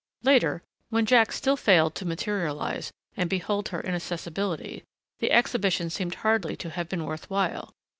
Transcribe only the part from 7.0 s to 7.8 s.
worth while....